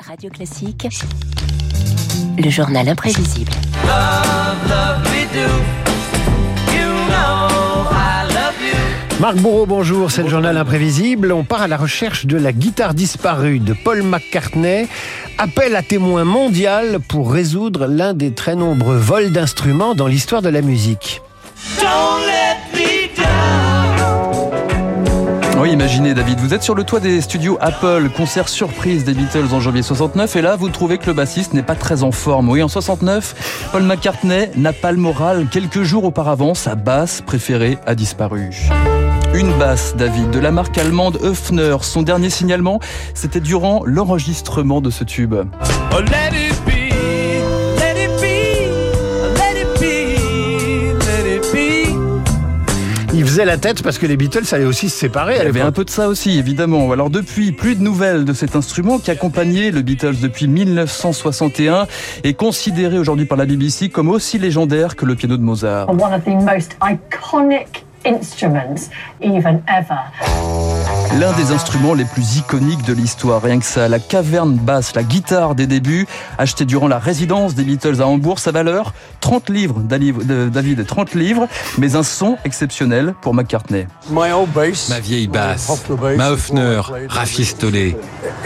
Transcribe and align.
Radio 0.00 0.28
Classique, 0.28 0.88
le 2.36 2.50
journal 2.50 2.88
imprévisible. 2.88 3.52
Marc 9.20 9.36
Bourreau, 9.36 9.66
bonjour, 9.66 10.10
c'est 10.10 10.22
le 10.22 10.28
journal 10.28 10.56
imprévisible. 10.56 11.32
On 11.32 11.44
part 11.44 11.62
à 11.62 11.68
la 11.68 11.76
recherche 11.76 12.26
de 12.26 12.36
la 12.36 12.52
guitare 12.52 12.92
disparue 12.92 13.60
de 13.60 13.72
Paul 13.72 14.02
McCartney. 14.02 14.88
Appel 15.38 15.76
à 15.76 15.82
témoin 15.82 16.24
mondial 16.24 16.98
pour 17.08 17.32
résoudre 17.32 17.86
l'un 17.86 18.14
des 18.14 18.32
très 18.32 18.56
nombreux 18.56 18.98
vols 18.98 19.30
d'instruments 19.30 19.94
dans 19.94 20.06
l'histoire 20.06 20.42
de 20.42 20.50
la 20.50 20.60
musique. 20.60 21.22
Oui, 25.64 25.72
imaginez 25.72 26.12
David, 26.12 26.40
vous 26.40 26.52
êtes 26.52 26.62
sur 26.62 26.74
le 26.74 26.84
toit 26.84 27.00
des 27.00 27.22
studios 27.22 27.56
Apple, 27.58 28.10
concert 28.14 28.50
surprise 28.50 29.04
des 29.04 29.14
Beatles 29.14 29.46
en 29.50 29.60
janvier 29.60 29.80
69, 29.80 30.36
et 30.36 30.42
là 30.42 30.56
vous 30.56 30.68
trouvez 30.68 30.98
que 30.98 31.06
le 31.06 31.14
bassiste 31.14 31.54
n'est 31.54 31.62
pas 31.62 31.74
très 31.74 32.02
en 32.02 32.12
forme. 32.12 32.50
Oui, 32.50 32.62
en 32.62 32.68
69, 32.68 33.70
Paul 33.72 33.82
McCartney 33.84 34.50
n'a 34.56 34.74
pas 34.74 34.92
le 34.92 34.98
moral. 34.98 35.46
Quelques 35.50 35.82
jours 35.82 36.04
auparavant, 36.04 36.52
sa 36.52 36.74
basse 36.74 37.22
préférée 37.22 37.78
a 37.86 37.94
disparu. 37.94 38.50
Une 39.32 39.56
basse, 39.58 39.96
David, 39.96 40.28
de 40.32 40.38
la 40.38 40.50
marque 40.50 40.76
allemande 40.76 41.18
Höfner. 41.22 41.78
Son 41.80 42.02
dernier 42.02 42.28
signalement, 42.28 42.78
c'était 43.14 43.40
durant 43.40 43.84
l'enregistrement 43.86 44.82
de 44.82 44.90
ce 44.90 45.02
tube. 45.02 45.34
Oh, 45.34 46.00
la 53.54 53.60
tête 53.60 53.84
parce 53.84 53.98
que 53.98 54.06
les 54.06 54.16
Beatles 54.16 54.42
allaient 54.50 54.64
aussi 54.64 54.88
se 54.90 54.98
séparer 54.98 55.36
Il 55.38 55.44
y 55.44 55.46
avait 55.46 55.60
un 55.60 55.70
peu 55.70 55.84
de 55.84 55.90
ça 55.90 56.08
aussi, 56.08 56.40
évidemment. 56.40 56.90
Alors 56.90 57.08
depuis, 57.08 57.52
plus 57.52 57.76
de 57.76 57.82
nouvelles 57.84 58.24
de 58.24 58.32
cet 58.32 58.56
instrument 58.56 58.98
qui 58.98 59.12
accompagnait 59.12 59.70
le 59.70 59.82
Beatles 59.82 60.16
depuis 60.20 60.48
1961 60.48 61.86
et 62.24 62.34
considéré 62.34 62.98
aujourd'hui 62.98 63.26
par 63.26 63.38
la 63.38 63.46
BBC 63.46 63.90
comme 63.90 64.08
aussi 64.08 64.40
légendaire 64.40 64.96
que 64.96 65.06
le 65.06 65.14
piano 65.14 65.36
de 65.36 65.42
Mozart. 65.42 65.88
one 65.88 66.12
of 66.12 66.24
the 66.24 66.30
most 66.30 66.76
iconic 66.82 67.84
instruments 68.04 68.90
even 69.22 69.62
ever. 69.68 70.63
L'un 71.20 71.32
des 71.32 71.52
instruments 71.52 71.94
les 71.94 72.04
plus 72.04 72.38
iconiques 72.38 72.84
de 72.84 72.92
l'histoire, 72.92 73.40
rien 73.40 73.60
que 73.60 73.64
ça, 73.64 73.88
la 73.88 74.00
caverne 74.00 74.54
basse, 74.54 74.96
la 74.96 75.04
guitare 75.04 75.54
des 75.54 75.68
débuts, 75.68 76.08
achetée 76.38 76.64
durant 76.64 76.88
la 76.88 76.98
résidence 76.98 77.54
des 77.54 77.62
Beatles 77.62 78.00
à 78.00 78.06
Hambourg, 78.08 78.40
sa 78.40 78.50
valeur 78.50 78.92
30 79.20 79.48
livres, 79.48 79.80
David, 79.80 80.86
30 80.86 81.14
livres, 81.14 81.46
mais 81.78 81.94
un 81.94 82.02
son 82.02 82.36
exceptionnel 82.44 83.14
pour 83.20 83.32
McCartney. 83.32 83.86
My 84.10 84.32
old 84.32 84.50
bass, 84.52 84.88
Ma 84.88 84.98
vieille 84.98 85.28
basse, 85.28 85.86
ma 86.16 86.30
Hofner, 86.32 86.80
rafistolée. 87.08 87.96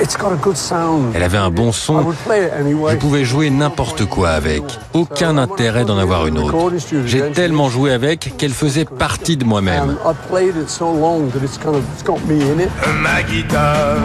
It's 0.00 0.16
got 0.16 0.32
a 0.32 0.36
good 0.36 0.56
sound. 0.56 1.12
Elle 1.14 1.22
avait 1.22 1.38
un 1.38 1.50
bon 1.50 1.70
I 1.70 1.72
son. 1.72 1.94
would 2.02 2.16
play 2.26 2.44
it 2.44 2.52
anyway. 2.52 2.92
Je 2.92 2.98
pouvais 2.98 3.24
jouer 3.24 3.50
n'importe 3.50 4.04
quoi 4.04 4.30
avec. 4.30 4.62
Aucun 4.92 5.38
intérêt 5.38 5.84
d'en 5.84 5.98
avoir 5.98 6.26
une 6.26 6.38
autre. 6.38 6.54
J'ai 7.06 7.32
tellement 7.32 7.68
joué 7.68 7.92
avec 7.92 8.36
qu'elle 8.36 8.52
faisait 8.52 8.84
partie 8.84 9.36
de 9.36 9.44
moi-même. 9.44 9.96
Ma 13.02 13.22
guitare 13.22 13.96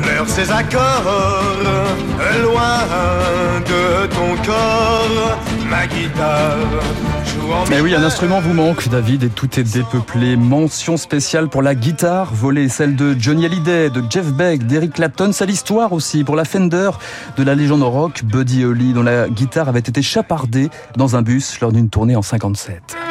pleure 0.00 0.28
ses 0.28 0.50
accords 0.52 1.04
loin 2.42 2.78
de 3.66 4.06
ton 4.06 4.42
corps. 4.44 5.38
Ma 5.68 5.86
guitare 5.86 6.56
joue 7.24 7.52
en 7.52 7.64
Mais 7.68 7.80
oui, 7.80 7.94
un 7.94 8.02
instrument 8.02 8.40
vous 8.40 8.54
manque, 8.54 8.88
David, 8.88 9.24
et 9.24 9.28
tout 9.28 9.58
est 9.58 9.64
dépeuplé. 9.64 10.36
Mention 10.36 10.96
spéciale 10.96 11.48
pour 11.48 11.62
la 11.62 11.74
guitare, 11.74 12.32
volée 12.32 12.68
celle 12.68 12.96
de 12.96 13.16
Johnny 13.18 13.46
Hallyday, 13.46 13.90
de 13.90 14.02
Jeff 14.08 14.26
Beck, 14.32 14.66
d'Eric 14.66 14.92
Clapton, 14.94 15.30
c'est 15.32 15.46
l'histoire 15.46 15.92
aussi 15.92 16.24
pour 16.24 16.36
la 16.36 16.44
Fender 16.44 16.90
de 17.36 17.42
la 17.42 17.54
légende 17.54 17.82
rock 17.82 18.22
Buddy 18.24 18.64
Holly, 18.64 18.92
dont 18.92 19.02
la 19.02 19.28
guitare 19.28 19.68
avait 19.68 19.80
été 19.80 20.02
chapardée 20.02 20.70
dans 20.96 21.16
un 21.16 21.22
bus 21.22 21.60
lors 21.60 21.72
d'une 21.72 21.90
tournée 21.90 22.16
en 22.16 22.22
57. 22.22 23.07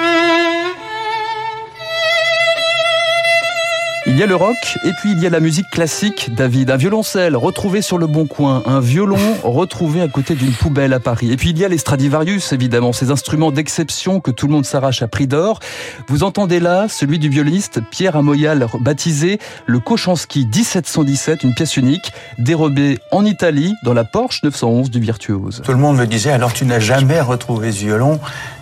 Il 4.17 4.21
y 4.21 4.23
a 4.23 4.25
le 4.25 4.35
rock 4.35 4.79
et 4.83 4.93
puis 4.93 5.11
il 5.11 5.19
y 5.19 5.27
a 5.27 5.29
la 5.29 5.39
musique 5.39 5.69
classique, 5.69 6.33
David. 6.33 6.71
Un 6.71 6.75
violoncelle 6.75 7.35
retrouvé 7.35 7.83
sur 7.83 7.99
le 7.99 8.07
bon 8.07 8.25
coin, 8.25 8.63
un 8.65 8.79
violon 8.79 9.19
retrouvé 9.43 10.01
à 10.01 10.07
côté 10.07 10.33
d'une 10.33 10.53
poubelle 10.53 10.93
à 10.93 10.99
Paris. 10.99 11.31
Et 11.31 11.37
puis 11.37 11.51
il 11.51 11.59
y 11.59 11.63
a 11.63 11.67
les 11.67 11.77
Stradivarius, 11.77 12.51
évidemment, 12.51 12.93
ces 12.93 13.11
instruments 13.11 13.51
d'exception 13.51 14.19
que 14.19 14.31
tout 14.31 14.47
le 14.47 14.53
monde 14.53 14.65
s'arrache 14.65 15.03
à 15.03 15.07
prix 15.07 15.27
d'or. 15.27 15.59
Vous 16.07 16.23
entendez 16.23 16.59
là 16.59 16.87
celui 16.89 17.19
du 17.19 17.29
violoniste 17.29 17.79
Pierre 17.91 18.15
Amoyal, 18.15 18.65
baptisé 18.79 19.37
le 19.67 19.77
Kochanski 19.77 20.47
1717, 20.47 21.43
une 21.43 21.53
pièce 21.53 21.77
unique, 21.77 22.11
dérobée 22.39 22.97
en 23.11 23.23
Italie 23.23 23.75
dans 23.83 23.93
la 23.93 24.03
Porsche 24.03 24.41
911 24.41 24.89
du 24.89 24.99
virtuose. 24.99 25.61
Tout 25.63 25.73
le 25.73 25.77
monde 25.77 25.95
me 25.95 26.07
disait 26.07 26.31
alors 26.31 26.53
tu 26.53 26.65
n'as 26.65 26.79
jamais 26.79 27.21
retrouvé 27.21 27.71
ce 27.71 27.81
violon 27.81 28.19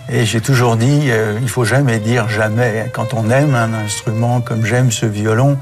et 0.09 0.25
j'ai 0.25 0.41
toujours 0.41 0.75
dit 0.77 1.09
euh, 1.09 1.39
il 1.41 1.49
faut 1.49 1.65
jamais 1.65 1.99
dire 1.99 2.29
jamais. 2.29 2.91
Quand 2.93 3.13
on 3.13 3.29
aime 3.29 3.55
un 3.55 3.73
instrument 3.73 4.41
comme 4.41 4.65
j'aime 4.65 4.91
ce 4.91 5.05
violon, 5.05 5.57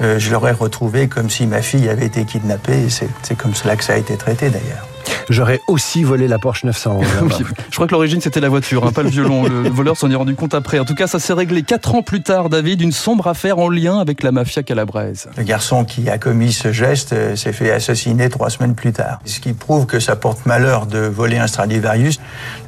euh, 0.00 0.18
je 0.18 0.30
l'aurais 0.30 0.52
retrouvé 0.52 1.08
comme 1.08 1.30
si 1.30 1.46
ma 1.46 1.62
fille 1.62 1.88
avait 1.88 2.06
été 2.06 2.24
kidnappée. 2.24 2.88
c'est 2.88 3.36
comme 3.36 3.54
cela 3.54 3.76
que 3.76 3.84
ça 3.84 3.94
a 3.94 3.96
été 3.96 4.16
traité 4.16 4.50
d'ailleurs. 4.50 4.86
J'aurais 5.30 5.60
aussi 5.66 6.04
volé 6.04 6.26
la 6.28 6.38
Porsche 6.38 6.64
911. 6.64 7.04
Oui, 7.22 7.32
je 7.70 7.74
crois 7.74 7.86
que 7.86 7.92
l'origine 7.92 8.20
c'était 8.20 8.40
la 8.40 8.48
voiture, 8.48 8.84
hein, 8.86 8.92
pas 8.92 9.02
le 9.02 9.08
violon. 9.10 9.44
Le, 9.44 9.62
le 9.62 9.68
voleur 9.70 9.96
s'en 9.96 10.10
est 10.10 10.14
rendu 10.14 10.34
compte 10.34 10.54
après. 10.54 10.78
En 10.78 10.84
tout 10.84 10.94
cas, 10.94 11.06
ça 11.06 11.18
s'est 11.18 11.32
réglé 11.32 11.62
quatre 11.62 11.94
ans 11.94 12.02
plus 12.02 12.22
tard, 12.22 12.48
David, 12.48 12.80
une 12.80 12.92
sombre 12.92 13.26
affaire 13.26 13.58
en 13.58 13.68
lien 13.68 13.98
avec 13.98 14.22
la 14.22 14.32
mafia 14.32 14.62
calabraise. 14.62 15.28
Le 15.36 15.42
garçon 15.42 15.84
qui 15.84 16.08
a 16.08 16.18
commis 16.18 16.52
ce 16.52 16.72
geste 16.72 17.12
euh, 17.12 17.36
s'est 17.36 17.52
fait 17.52 17.70
assassiner 17.70 18.28
trois 18.28 18.50
semaines 18.50 18.74
plus 18.74 18.92
tard. 18.92 19.18
Ce 19.24 19.40
qui 19.40 19.52
prouve 19.52 19.86
que 19.86 20.00
ça 20.00 20.16
porte 20.16 20.46
malheur 20.46 20.86
de 20.86 20.98
voler 21.00 21.38
un 21.38 21.46
Stradivarius. 21.46 22.18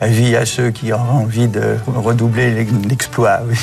Avis 0.00 0.36
à 0.36 0.46
ceux 0.46 0.70
qui 0.70 0.92
auraient 0.92 1.02
envie 1.02 1.48
de 1.48 1.76
redoubler 1.86 2.50
l'ex- 2.52 2.72
l'exploit. 2.88 3.40
oui. 3.48 3.56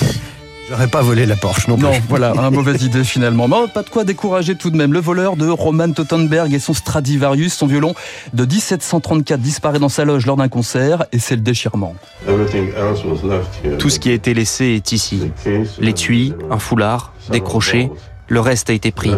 J'aurais 0.70 0.88
pas 0.88 1.02
volé 1.02 1.26
la 1.26 1.36
Porsche 1.36 1.68
non 1.68 1.76
plus. 1.76 1.86
Non, 1.86 1.92
voilà, 2.10 2.34
un 2.38 2.52
mauvaise 2.52 2.84
idée 2.84 3.04
finalement. 3.04 3.48
Mais 3.48 3.68
pas 3.74 3.84
de 3.84 3.90
quoi 3.90 4.04
décourager 4.04 4.56
tout 4.56 4.70
de 4.70 4.78
même. 4.78 4.94
Le 4.94 5.00
voleur 5.00 5.36
de 5.36 5.48
Roman 5.48 5.92
Tottenberg 5.92 6.54
et 6.54 6.60
son 6.60 6.74
Stradivarius, 6.74 7.54
son 7.54 7.68
violon 7.68 7.94
de 8.34 8.46
1734 8.46 9.40
disparaît 9.40 9.80
dans 9.80 9.90
sa 9.90 10.04
loge 10.06 10.26
lors 10.26 10.38
d'un 10.38 10.50
concert 10.50 11.06
et 11.12 11.20
c'est 11.20 11.36
le 11.36 11.42
déchirement. 11.42 11.96
Tout 13.80 13.90
ce 13.90 14.00
qui 14.00 14.10
a 14.10 14.14
été 14.14 14.34
laissé 14.34 14.66
est 14.66 14.92
ici. 14.92 15.32
L'étui, 15.80 16.34
un 16.52 16.60
foulard, 16.60 17.14
des 17.32 17.42
crochets, 17.42 17.90
le 18.30 18.40
reste 18.42 18.70
a 18.70 18.74
été 18.74 18.92
pris. 18.92 19.12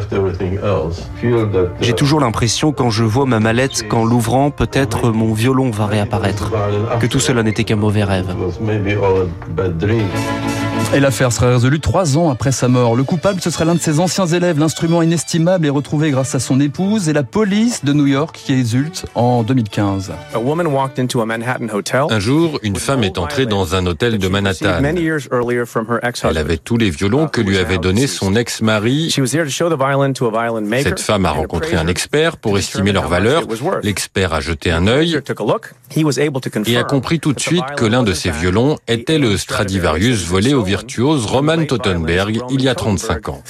J'ai 1.81 1.93
toujours 1.93 2.19
l'impression 2.19 2.71
quand 2.71 2.91
je 2.91 3.03
vois 3.03 3.25
ma 3.25 3.39
mallette 3.39 3.87
qu'en 3.87 4.05
l'ouvrant, 4.05 4.51
peut-être 4.51 5.09
mon 5.09 5.33
violon 5.33 5.71
va 5.71 5.87
réapparaître. 5.87 6.51
Que 6.99 7.07
tout 7.07 7.19
cela 7.19 7.41
n'était 7.41 7.63
qu'un 7.63 7.75
mauvais 7.75 8.03
rêve. 8.03 8.27
Et 10.91 10.99
l'affaire 10.99 11.31
serait 11.31 11.53
résolue 11.53 11.79
trois 11.79 12.17
ans 12.17 12.31
après 12.31 12.51
sa 12.51 12.67
mort. 12.67 12.95
Le 12.95 13.03
coupable, 13.03 13.41
ce 13.41 13.51
serait 13.51 13.63
l'un 13.63 13.75
de 13.75 13.79
ses 13.79 13.99
anciens 13.99 14.25
élèves. 14.25 14.57
L'instrument 14.57 15.03
inestimable 15.03 15.67
est 15.67 15.69
retrouvé 15.69 16.09
grâce 16.09 16.33
à 16.33 16.39
son 16.39 16.59
épouse 16.59 17.09
et 17.09 17.13
la 17.13 17.21
police 17.21 17.85
de 17.85 17.93
New 17.93 18.07
York 18.07 18.35
qui 18.43 18.53
exulte 18.53 19.05
en 19.13 19.43
2015. 19.43 20.11
Un 22.09 22.19
jour, 22.19 22.59
une 22.63 22.77
femme 22.77 23.03
est 23.03 23.19
entrée 23.19 23.45
dans 23.45 23.75
un 23.75 23.85
hôtel 23.85 24.17
de 24.17 24.27
Manhattan. 24.27 24.81
Elle 26.23 26.37
avait 26.37 26.57
tous 26.57 26.77
les 26.77 26.89
violons 26.89 27.27
que 27.27 27.41
lui 27.41 27.59
avait 27.59 27.77
donnés 27.77 28.07
son 28.07 28.35
ex-mari. 28.35 29.11
Cette 29.11 30.99
femme 30.99 31.25
a 31.27 31.31
rencontré 31.31 31.75
un 31.75 31.87
expert 31.87 32.37
pour 32.37 32.57
estimer 32.57 32.93
leur 32.93 33.07
valeur. 33.07 33.43
L'expert 33.83 34.33
a 34.33 34.39
jeté 34.39 34.71
un 34.71 34.87
œil 34.87 35.19
et 36.65 36.77
a 36.77 36.83
compris 36.83 37.19
tout 37.19 37.33
de 37.33 37.39
suite 37.39 37.65
que 37.77 37.85
l'un 37.85 38.01
de 38.01 38.13
ces 38.13 38.31
violons 38.31 38.77
était 38.87 39.19
le 39.19 39.37
Stradivarius 39.37 40.25
volé 40.25 40.55
au 40.55 40.63
virtuose 40.79 41.25
Roman 41.25 41.65
Tottenberg 41.65 42.41
il 42.49 42.61
y 42.61 42.69
a 42.69 42.75
35 42.75 43.29
ans. 43.29 43.41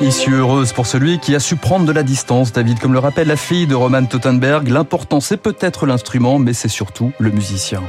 Issue 0.00 0.34
heureuse 0.34 0.72
pour 0.72 0.86
celui 0.86 1.18
qui 1.18 1.34
a 1.34 1.40
su 1.40 1.56
prendre 1.56 1.86
de 1.86 1.92
la 1.92 2.02
distance, 2.02 2.52
David. 2.52 2.78
Comme 2.78 2.92
le 2.92 2.98
rappelle 2.98 3.28
la 3.28 3.36
fille 3.36 3.66
de 3.66 3.74
Roman 3.74 4.04
Tottenberg, 4.04 4.68
l'important 4.68 5.20
c'est 5.20 5.36
peut-être 5.36 5.86
l'instrument, 5.86 6.38
mais 6.38 6.52
c'est 6.52 6.68
surtout 6.68 7.12
le 7.18 7.30
musicien. 7.30 7.82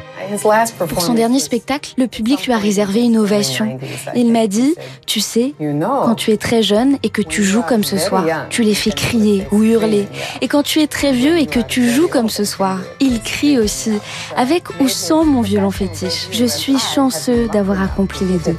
Pour 0.90 1.02
son 1.02 1.14
dernier 1.14 1.40
spectacle, 1.40 1.94
le 1.98 2.08
public 2.08 2.46
lui 2.46 2.54
a 2.54 2.58
réservé 2.58 3.02
une 3.02 3.18
ovation. 3.18 3.80
Il 4.16 4.32
m'a 4.32 4.48
dit, 4.48 4.76
tu 5.06 5.20
sais, 5.20 5.54
quand 5.60 6.16
tu 6.16 6.32
es 6.32 6.38
très 6.38 6.64
jeune 6.64 6.98
et 7.04 7.10
que 7.10 7.22
tu 7.22 7.44
joues 7.44 7.62
comme 7.62 7.84
ce 7.84 7.98
soir, 7.98 8.26
tu 8.50 8.64
les 8.64 8.76
fais 8.76 8.92
crier 8.92 9.48
ou 9.52 9.64
hurler. 9.64 10.08
Et 10.42 10.48
quand 10.48 10.64
tu 10.64 10.80
es 10.82 10.88
très 10.88 11.12
vieux 11.12 11.38
et 11.38 11.46
que 11.46 11.60
tu 11.60 11.90
joues 11.90 12.08
comme 12.08 12.30
ce 12.30 12.46
soir, 12.46 12.80
ils 13.00 13.22
crient 13.22 13.60
aussi, 13.60 13.92
avec 14.36 14.64
ou 14.80 14.88
sans 14.88 15.26
mon 15.26 15.42
violon 15.42 15.72
fétiche. 15.72 16.28
Je 16.32 16.46
suis 16.46 16.78
chanceux 16.78 17.48
d'avoir 17.48 17.82
accompli 17.82 18.26
les 18.26 18.38
deux. 18.40 18.58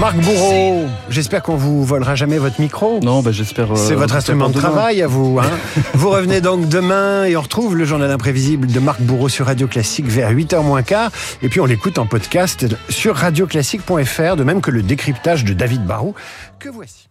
Marc 0.00 0.16
Bourreau, 0.16 0.86
j'espère 1.10 1.42
qu'on 1.42 1.56
vous 1.56 1.84
volera 1.84 2.14
jamais 2.14 2.38
votre 2.38 2.58
micro. 2.58 3.00
Non, 3.00 3.20
bah 3.20 3.32
j'espère. 3.32 3.72
Euh, 3.72 3.76
C'est 3.76 3.94
votre 3.94 4.16
instrument 4.16 4.48
de 4.48 4.54
travail 4.54 5.02
à 5.02 5.06
vous. 5.06 5.38
Hein 5.38 5.50
vous 5.92 6.08
revenez 6.08 6.40
donc 6.40 6.70
demain 6.70 7.24
et 7.24 7.36
on 7.36 7.42
retrouve 7.42 7.76
le 7.76 7.84
journal 7.84 8.10
imprévisible 8.10 8.66
de 8.68 8.80
Marc 8.80 9.02
Bourreau 9.02 9.28
sur 9.28 9.44
Radio 9.44 9.66
Classique 9.66 10.06
vers 10.06 10.32
8h 10.32 10.62
moins 10.62 10.82
quart. 10.82 11.10
Et 11.42 11.50
puis 11.50 11.60
on 11.60 11.66
l'écoute 11.66 11.98
en 11.98 12.06
podcast 12.06 12.66
sur 12.88 13.14
radioclassique.fr, 13.14 14.36
de 14.36 14.42
même 14.42 14.62
que 14.62 14.70
le 14.70 14.82
décryptage 14.82 15.44
de 15.44 15.52
David 15.52 15.84
Barou 15.84 16.14
que 16.58 16.70
voici. 16.70 17.09